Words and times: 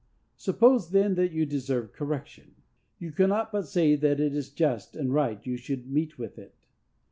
Suppose, 0.37 0.89
then, 0.89 1.13
that 1.13 1.31
you 1.31 1.45
deserve 1.45 1.93
correction; 1.93 2.55
you 2.97 3.11
cannot 3.11 3.51
but 3.51 3.67
say 3.67 3.95
that 3.95 4.19
it 4.19 4.33
is 4.35 4.49
just 4.49 4.95
and 4.95 5.13
right 5.13 5.45
you 5.45 5.57
should 5.57 5.91
meet 5.91 6.17
with 6.17 6.39
it. 6.39 6.55